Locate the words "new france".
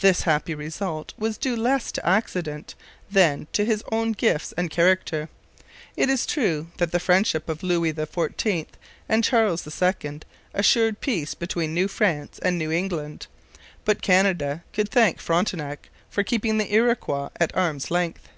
11.74-12.38